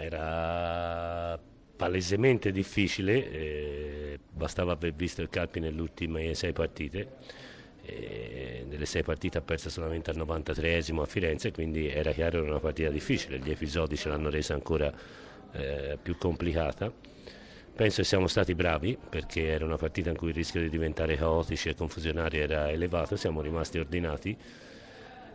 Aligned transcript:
Era 0.00 1.38
palesemente 1.76 2.52
difficile, 2.52 3.30
eh, 3.30 4.18
bastava 4.30 4.72
aver 4.72 4.92
visto 4.92 5.22
il 5.22 5.28
Calpi 5.30 5.60
nelle 5.60 5.80
ultime 5.80 6.34
sei 6.34 6.52
partite. 6.52 7.08
Eh, 7.82 8.64
nelle 8.68 8.84
sei 8.86 9.02
partite 9.02 9.38
ha 9.38 9.40
perso 9.40 9.70
solamente 9.70 10.10
al 10.10 10.16
93esimo 10.16 11.00
a 11.00 11.06
Firenze, 11.06 11.50
quindi 11.50 11.88
era 11.88 12.12
chiaro 12.12 12.38
che 12.38 12.44
era 12.44 12.50
una 12.50 12.60
partita 12.60 12.90
difficile, 12.90 13.38
gli 13.38 13.50
episodi 13.50 13.96
ce 13.96 14.08
l'hanno 14.10 14.28
resa 14.30 14.54
ancora 14.54 14.92
eh, 15.52 15.98
più 16.00 16.16
complicata. 16.18 16.92
Penso 17.74 18.02
che 18.02 18.04
siamo 18.06 18.26
stati 18.26 18.54
bravi 18.54 18.98
perché 19.08 19.46
era 19.46 19.64
una 19.64 19.76
partita 19.76 20.10
in 20.10 20.16
cui 20.16 20.28
il 20.28 20.34
rischio 20.34 20.60
di 20.60 20.68
diventare 20.68 21.16
caotici 21.16 21.70
e 21.70 21.74
confusionari 21.74 22.38
era 22.38 22.70
elevato, 22.70 23.16
siamo 23.16 23.40
rimasti 23.40 23.78
ordinati 23.78 24.36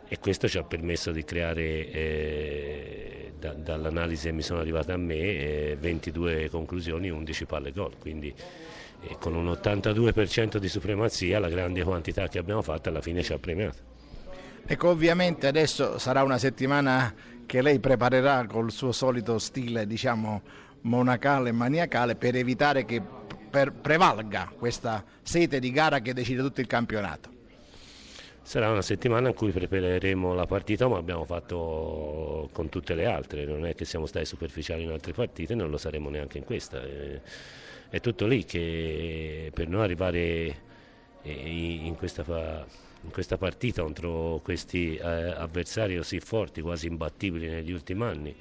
e 0.07 0.19
questo 0.19 0.47
ci 0.47 0.57
ha 0.59 0.63
permesso 0.63 1.11
di 1.11 1.23
creare, 1.23 1.89
eh, 1.89 3.04
da, 3.45 3.53
dall'analisi 3.53 4.27
che 4.27 4.33
mi 4.33 4.41
sono 4.41 4.59
arrivate 4.59 4.91
a 4.91 4.97
me, 4.97 5.15
eh, 5.15 5.77
22 5.79 6.49
conclusioni, 6.49 7.09
11 7.09 7.45
palle 7.45 7.71
gol, 7.71 7.97
quindi 7.99 8.33
eh, 9.01 9.17
con 9.19 9.35
un 9.35 9.47
82% 9.47 10.57
di 10.57 10.67
supremazia 10.67 11.39
la 11.39 11.49
grande 11.49 11.83
quantità 11.83 12.27
che 12.27 12.39
abbiamo 12.39 12.61
fatto 12.61 12.89
alla 12.89 13.01
fine 13.01 13.21
ci 13.23 13.33
ha 13.33 13.37
premiato. 13.37 13.93
Ecco, 14.65 14.89
ovviamente 14.89 15.45
adesso 15.45 15.99
sarà 15.99 16.23
una 16.23 16.39
settimana 16.39 17.13
che 17.45 17.61
lei 17.61 17.79
preparerà 17.79 18.45
col 18.47 18.71
suo 18.71 18.91
solito 18.91 19.37
stile, 19.37 19.85
diciamo, 19.85 20.41
monacale 20.81 21.49
e 21.49 21.51
maniacale 21.51 22.15
per 22.15 22.35
evitare 22.35 22.85
che 22.85 23.01
per 23.49 23.71
prevalga 23.71 24.51
questa 24.57 25.03
sete 25.21 25.59
di 25.59 25.71
gara 25.71 25.99
che 25.99 26.13
decide 26.13 26.41
tutto 26.41 26.61
il 26.61 26.67
campionato. 26.67 27.34
Sarà 28.45 28.69
una 28.69 28.83
settimana 28.83 29.29
in 29.29 29.33
cui 29.33 29.49
prepareremo 29.49 30.35
la 30.35 30.45
partita 30.45 30.85
come 30.85 30.99
abbiamo 30.99 31.25
fatto 31.25 32.47
con 32.51 32.69
tutte 32.69 32.93
le 32.93 33.07
altre, 33.07 33.43
non 33.43 33.65
è 33.65 33.73
che 33.73 33.85
siamo 33.85 34.05
stati 34.05 34.25
superficiali 34.25 34.83
in 34.83 34.91
altre 34.91 35.13
partite, 35.13 35.55
non 35.55 35.71
lo 35.71 35.77
saremo 35.77 36.11
neanche 36.11 36.37
in 36.37 36.43
questa. 36.43 36.79
È 37.89 37.99
tutto 37.99 38.27
lì 38.27 38.45
che 38.45 39.49
per 39.51 39.67
noi 39.67 39.81
arrivare 39.81 40.55
in 41.23 41.95
questa, 41.97 42.23
in 43.01 43.09
questa 43.09 43.37
partita 43.37 43.81
contro 43.81 44.39
questi 44.43 44.95
eh, 44.95 45.01
avversari 45.03 45.97
così 45.97 46.19
forti, 46.19 46.61
quasi 46.61 46.85
imbattibili 46.85 47.47
negli 47.47 47.71
ultimi 47.71 48.03
anni, 48.03 48.35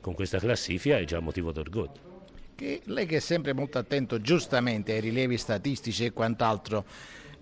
con 0.00 0.14
questa 0.14 0.38
classifica 0.38 0.98
è 0.98 1.04
già 1.04 1.20
motivo 1.20 1.52
d'orgoglio. 1.52 2.12
Che 2.56 2.80
lei 2.86 3.06
che 3.06 3.18
è 3.18 3.20
sempre 3.20 3.52
molto 3.52 3.78
attento 3.78 4.20
giustamente 4.20 4.94
ai 4.94 5.00
rilievi 5.00 5.36
statistici 5.38 6.06
e 6.06 6.12
quant'altro, 6.12 6.84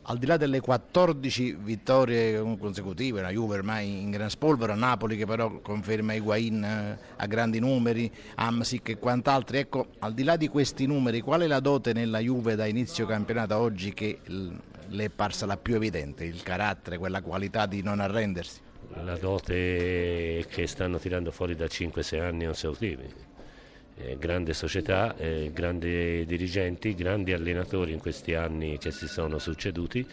al 0.05 0.19
di 0.19 0.27
là 0.27 0.37
delle 0.37 0.61
14 0.61 1.57
vittorie 1.61 2.41
consecutive, 2.59 3.21
la 3.21 3.31
Juve 3.31 3.57
ormai 3.57 4.01
in 4.01 4.11
gran 4.11 4.31
spolvero, 4.31 4.75
Napoli 4.75 5.17
che 5.17 5.27
però 5.27 5.61
conferma 5.61 6.15
Higuain 6.15 6.65
eh, 6.65 6.99
a 7.17 7.27
grandi 7.27 7.61
numeri, 7.61 8.11
Amsic 8.37 8.91
e 8.91 8.99
quant'altro, 8.99 9.57
ecco, 9.57 9.87
al 10.01 10.13
di 10.13 10.25
là 10.25 10.37
di 10.37 10.49
questi 10.49 10.87
numeri, 10.87 11.21
qual 11.21 11.43
è 11.43 11.47
la 11.47 11.61
dote 11.61 11.93
nella 11.93 12.19
Juve 12.19 12.57
da 12.57 12.67
inizio 12.67 13.07
campionato 13.07 13.57
oggi 13.57 13.95
che 13.95 14.19
le 14.25 15.05
è 15.05 15.09
parsa 15.09 15.47
la 15.47 15.57
più 15.57 15.77
evidente, 15.77 16.25
il 16.25 16.43
carattere, 16.43 16.99
quella 16.99 17.23
qualità 17.23 17.67
di 17.67 17.83
non 17.83 18.01
arrendersi? 18.01 18.61
La 19.05 19.17
dote 19.17 20.45
che 20.49 20.67
stanno 20.67 20.99
tirando 20.99 21.31
fuori 21.31 21.55
da 21.55 21.65
5-6 21.65 22.21
anni 22.21 22.45
consecutivi 22.45 23.31
eh, 23.97 24.17
grande 24.19 24.55
società, 24.55 25.17
eh, 25.17 25.51
grandi 25.53 26.25
dirigenti, 26.27 26.95
grandi 26.95 27.33
allenatori 27.33 27.93
in 27.93 27.99
questi 27.99 28.35
anni 28.35 28.79
che 28.79 28.91
si 28.91 29.07
sono 29.07 29.39
succeduti 29.39 30.07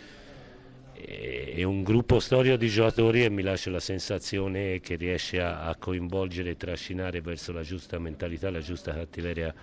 e, 0.94 1.54
e 1.56 1.64
un 1.64 1.84
gruppo 1.84 2.20
storico 2.20 2.58
di 2.58 2.68
giocatori 2.68 3.24
e 3.24 3.30
mi 3.30 3.42
lascia 3.42 3.70
la 3.72 3.80
sensazione 3.80 4.80
che 4.82 4.96
riesce 4.96 5.40
a, 5.40 5.66
a 5.66 5.76
coinvolgere 5.76 6.52
e 6.52 6.58
trascinare 6.58 7.22
verso 7.22 7.52
la 7.52 7.62
giusta 7.62 7.98
mentalità, 8.00 8.50
la 8.50 8.60
giusta 8.60 8.94
cattiveria 8.94 9.54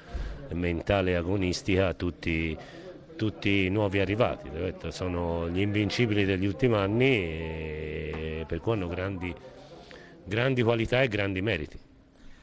mentale 0.52 1.16
agonistica 1.16 1.92
tutti, 1.94 2.56
tutti 3.16 3.64
i 3.64 3.68
nuovi 3.68 3.98
arrivati, 3.98 4.48
sono 4.88 5.48
gli 5.50 5.60
invincibili 5.60 6.24
degli 6.24 6.46
ultimi 6.46 6.74
anni 6.74 7.06
e 7.06 8.44
per 8.46 8.60
cui 8.60 8.72
hanno 8.72 8.88
grandi, 8.88 9.34
grandi 10.24 10.62
qualità 10.62 11.02
e 11.02 11.08
grandi 11.08 11.42
meriti. 11.42 11.85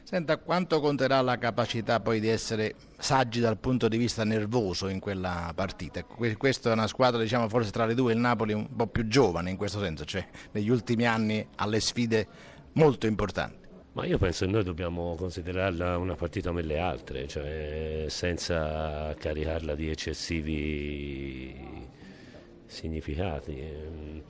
Senta, 0.04 0.38
quanto 0.38 0.82
conterà 0.82 1.22
la 1.22 1.38
capacità 1.38 2.00
poi 2.02 2.20
di 2.20 2.28
essere 2.28 2.76
saggi 2.98 3.40
dal 3.40 3.58
punto 3.58 3.88
di 3.88 3.98
vista 3.98 4.24
nervoso 4.24 4.90
in 4.90 5.00
quella 5.00 5.52
partita? 5.56 6.04
Questa 6.04 6.70
è 6.70 6.74
una 6.74 6.88
squadra, 6.88 7.22
diciamo, 7.22 7.48
forse 7.48 7.72
tra 7.72 7.86
le 7.86 7.96
due 7.96 8.12
il 8.14 8.20
Napoli 8.20 8.54
un 8.54 8.68
po' 8.76 8.88
più 8.88 9.08
giovane 9.08 9.50
in 9.50 9.58
questo 9.58 9.80
senso, 9.80 10.04
cioè 10.06 10.28
negli 10.52 10.70
ultimi 10.70 11.08
anni 11.08 11.48
alle 11.56 11.80
sfide 11.80 12.28
molto 12.74 13.08
importanti. 13.08 13.62
Ma 13.94 14.06
io 14.06 14.18
penso 14.18 14.46
che 14.46 14.52
noi 14.52 14.64
dobbiamo 14.64 15.16
considerarla 15.16 15.98
una 15.98 16.16
partita 16.16 16.50
come 16.50 16.64
le 16.64 16.80
altre, 16.80 17.28
cioè 17.28 18.06
senza 18.10 19.16
caricarla 19.18 19.74
di 19.74 19.90
eccessivi 19.90 21.88
significati 22.66 24.22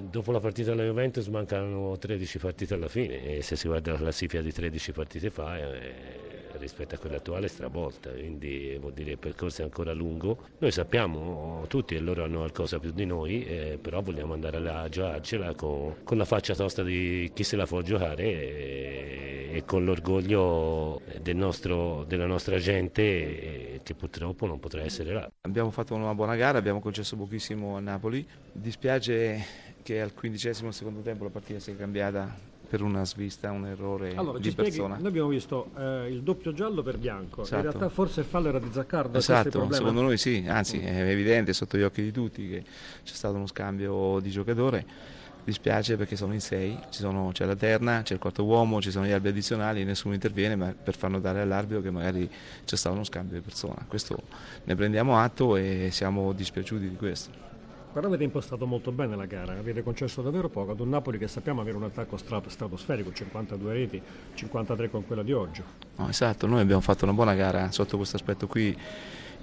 dopo 0.00 0.32
la 0.32 0.40
partita 0.40 0.70
della 0.70 0.84
Juventus 0.84 1.26
mancano 1.26 1.96
13 1.98 2.38
partite 2.38 2.74
alla 2.74 2.88
fine 2.88 3.36
e 3.36 3.42
se 3.42 3.56
si 3.56 3.68
guarda 3.68 3.92
la 3.92 3.98
classifica 3.98 4.42
di 4.42 4.52
13 4.52 4.92
partite 4.92 5.30
fa 5.30 5.58
eh, 5.58 6.38
rispetto 6.58 6.94
a 6.94 6.98
quella 6.98 7.16
attuale 7.16 7.46
è 7.46 7.48
stravolta, 7.48 8.10
quindi 8.10 8.76
vuol 8.80 8.92
dire 8.92 9.06
che 9.06 9.12
il 9.12 9.18
percorso 9.18 9.62
è 9.62 9.64
ancora 9.64 9.92
lungo. 9.92 10.48
Noi 10.58 10.70
sappiamo 10.70 11.64
tutti 11.68 11.94
e 11.94 12.00
loro 12.00 12.24
hanno 12.24 12.38
qualcosa 12.38 12.78
più 12.78 12.92
di 12.92 13.04
noi, 13.04 13.44
eh, 13.44 13.78
però 13.80 14.02
vogliamo 14.02 14.34
andare 14.34 14.56
a 14.56 14.88
giocarcela 14.88 15.54
con, 15.54 15.96
con, 16.04 16.16
la 16.18 16.24
faccia 16.24 16.54
tosta 16.54 16.82
di 16.82 17.30
chi 17.32 17.44
se 17.44 17.56
la 17.56 17.66
può 17.66 17.80
giocare 17.80 18.24
e, 18.24 19.48
e 19.52 19.64
con 19.64 19.84
l'orgoglio 19.84 21.00
del 21.20 21.36
nostro, 21.36 22.04
della 22.06 22.26
nostra 22.26 22.58
gente 22.58 23.02
eh, 23.02 23.80
che 23.82 23.94
purtroppo 23.94 24.46
non 24.46 24.58
potrà 24.58 24.82
essere 24.82 25.12
là. 25.12 25.30
Abbiamo 25.42 25.70
fatto 25.70 25.94
una 25.94 26.14
buona 26.14 26.36
gara, 26.36 26.58
abbiamo 26.58 26.80
concesso 26.80 27.16
pochissimo 27.16 27.76
a 27.76 27.80
Napoli, 27.80 28.26
dispiace 28.52 29.67
che 29.88 30.02
al 30.02 30.12
quindicesimo 30.12 30.70
secondo 30.70 31.00
tempo 31.00 31.24
la 31.24 31.30
partita 31.30 31.58
sia 31.60 31.74
cambiata 31.74 32.30
per 32.68 32.82
una 32.82 33.06
svista, 33.06 33.50
un 33.50 33.64
errore 33.64 34.14
allora, 34.16 34.38
di 34.38 34.52
persona. 34.52 34.98
Noi 34.98 35.06
abbiamo 35.06 35.28
visto 35.28 35.70
eh, 35.78 36.08
il 36.10 36.22
doppio 36.22 36.52
giallo 36.52 36.82
per 36.82 36.98
bianco, 36.98 37.40
esatto. 37.40 37.56
in 37.56 37.62
realtà 37.62 37.88
forse 37.88 38.20
il 38.20 38.26
fallo 38.26 38.48
era 38.48 38.58
di 38.58 38.68
Zaccardo. 38.70 39.16
Esatto, 39.16 39.66
secondo 39.72 40.02
noi 40.02 40.18
sì, 40.18 40.44
anzi 40.46 40.78
è 40.78 41.08
evidente 41.08 41.54
sotto 41.54 41.78
gli 41.78 41.82
occhi 41.82 42.02
di 42.02 42.12
tutti 42.12 42.46
che 42.46 42.64
c'è 43.02 43.14
stato 43.14 43.36
uno 43.36 43.46
scambio 43.46 44.20
di 44.20 44.28
giocatore. 44.28 44.84
Dispiace 45.42 45.96
perché 45.96 46.16
sono 46.16 46.34
in 46.34 46.42
sei, 46.42 46.78
c'è 46.90 47.46
la 47.46 47.56
terna, 47.56 48.02
c'è 48.02 48.12
il 48.12 48.20
quarto 48.20 48.44
uomo, 48.44 48.82
ci 48.82 48.90
sono 48.90 49.06
gli 49.06 49.10
arbitri 49.12 49.30
addizionali, 49.30 49.84
nessuno 49.84 50.12
interviene 50.12 50.54
ma 50.54 50.74
per 50.74 50.94
far 50.94 51.08
notare 51.08 51.40
all'arbitro 51.40 51.80
che 51.80 51.90
magari 51.90 52.30
c'è 52.66 52.76
stato 52.76 52.94
uno 52.94 53.04
scambio 53.04 53.38
di 53.38 53.42
persona. 53.42 53.82
Questo 53.88 54.20
ne 54.64 54.74
prendiamo 54.74 55.18
atto 55.18 55.56
e 55.56 55.88
siamo 55.90 56.34
dispiaciuti 56.34 56.90
di 56.90 56.96
questo. 56.96 57.46
Però 57.90 58.06
avete 58.06 58.22
impostato 58.22 58.66
molto 58.66 58.92
bene 58.92 59.16
la 59.16 59.24
gara, 59.24 59.58
avete 59.58 59.82
concesso 59.82 60.20
davvero 60.20 60.48
poco 60.48 60.72
ad 60.72 60.80
un 60.80 60.90
Napoli 60.90 61.18
che 61.18 61.26
sappiamo 61.26 61.62
avere 61.62 61.76
un 61.76 61.84
attacco 61.84 62.16
stratosferico, 62.16 63.12
52 63.12 63.72
reti, 63.72 64.00
53 64.34 64.90
con 64.90 65.06
quella 65.06 65.22
di 65.22 65.32
oggi. 65.32 65.62
No, 65.96 66.08
esatto, 66.08 66.46
noi 66.46 66.60
abbiamo 66.60 66.82
fatto 66.82 67.04
una 67.04 67.14
buona 67.14 67.34
gara 67.34 67.72
sotto 67.72 67.96
questo 67.96 68.16
aspetto 68.16 68.46
qui. 68.46 68.76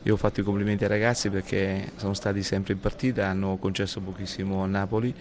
Io 0.03 0.13
ho 0.13 0.17
fatto 0.17 0.39
i 0.39 0.43
complimenti 0.43 0.83
ai 0.83 0.89
ragazzi 0.89 1.29
perché 1.29 1.91
sono 1.95 2.13
stati 2.13 2.43
sempre 2.43 2.73
in 2.73 2.79
partita, 2.79 3.27
hanno 3.27 3.57
concesso 3.57 3.99
pochissimo 3.99 4.61
a 4.63 4.67
Napoli, 4.67 5.13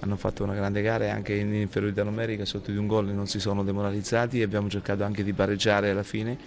hanno 0.00 0.16
fatto 0.16 0.42
una 0.42 0.54
grande 0.54 0.80
gara 0.80 1.04
e 1.04 1.08
anche 1.10 1.34
in 1.34 1.52
inferiorità 1.54 2.02
numerica 2.02 2.46
sotto 2.46 2.70
di 2.70 2.78
un 2.78 2.86
gol 2.86 3.08
non 3.08 3.26
si 3.26 3.38
sono 3.38 3.62
demoralizzati 3.62 4.40
e 4.40 4.42
abbiamo 4.42 4.70
cercato 4.70 5.04
anche 5.04 5.22
di 5.22 5.34
pareggiare 5.34 5.90
alla 5.90 6.02
fine 6.02 6.38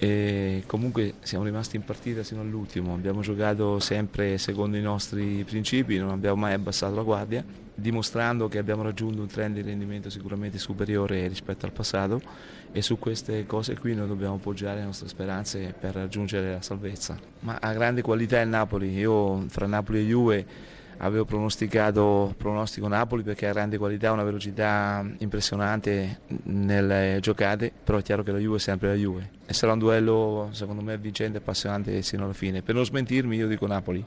e 0.00 0.62
comunque 0.66 1.14
siamo 1.22 1.42
rimasti 1.44 1.74
in 1.74 1.82
partita 1.82 2.22
fino 2.22 2.40
all'ultimo, 2.40 2.94
abbiamo 2.94 3.20
giocato 3.20 3.80
sempre 3.80 4.38
secondo 4.38 4.76
i 4.76 4.80
nostri 4.80 5.42
principi, 5.42 5.98
non 5.98 6.10
abbiamo 6.10 6.36
mai 6.36 6.52
abbassato 6.52 6.94
la 6.94 7.02
guardia, 7.02 7.44
dimostrando 7.74 8.46
che 8.46 8.58
abbiamo 8.58 8.82
raggiunto 8.82 9.22
un 9.22 9.26
trend 9.26 9.56
di 9.56 9.62
rendimento 9.62 10.08
sicuramente 10.08 10.58
superiore 10.58 11.26
rispetto 11.26 11.66
al 11.66 11.72
passato. 11.72 12.22
E 12.70 12.80
su 12.80 12.98
queste 12.98 13.44
cose 13.46 13.76
qui 13.76 13.94
noi 13.94 14.06
dobbiamo 14.06 14.34
appoggiare 14.34 14.78
le 14.80 14.84
nostre 14.84 15.08
speranze 15.08 15.74
per 15.78 15.94
raggiungere 15.94 16.52
la 16.52 16.62
salvezza. 16.62 17.18
Ma 17.40 17.56
ha 17.60 17.72
grande 17.72 18.02
qualità 18.02 18.40
il 18.40 18.48
Napoli, 18.48 18.92
io 18.92 19.46
fra 19.48 19.66
Napoli 19.66 20.00
e 20.00 20.04
Juve 20.04 20.46
avevo 20.98 21.24
pronosticato 21.24 22.34
pronostico 22.36 22.88
Napoli 22.88 23.22
perché 23.22 23.46
ha 23.46 23.52
grande 23.52 23.78
qualità, 23.78 24.12
una 24.12 24.22
velocità 24.22 25.04
impressionante 25.18 26.20
nelle 26.44 27.18
giocate, 27.20 27.72
però 27.84 27.98
è 27.98 28.02
chiaro 28.02 28.22
che 28.22 28.32
la 28.32 28.38
Juve 28.38 28.56
è 28.56 28.60
sempre 28.60 28.88
la 28.88 28.94
Juve 28.94 29.30
e 29.46 29.54
sarà 29.54 29.72
un 29.72 29.78
duello 29.78 30.48
secondo 30.52 30.82
me 30.82 30.98
vincente 30.98 31.38
e 31.38 31.40
appassionante 31.40 32.02
sino 32.02 32.24
alla 32.24 32.32
fine. 32.32 32.62
Per 32.62 32.74
non 32.74 32.84
smentirmi 32.84 33.36
io 33.36 33.48
dico 33.48 33.66
Napoli. 33.66 34.04